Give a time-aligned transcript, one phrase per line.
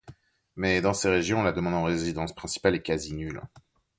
[0.55, 3.39] Mais dans ces régions, la demande en résidences principales est quasi nulle.